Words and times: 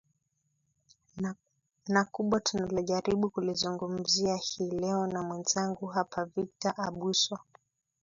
na 1.87 2.03
kubwa 2.05 2.39
tunalojaribu 2.39 3.29
kulizungumzia 3.29 4.35
hii 4.35 4.69
leo 4.71 5.07
na 5.07 5.23
mwenzangu 5.23 5.85
hapa 5.85 6.25
victor 6.25 6.73
abuso 6.77 7.39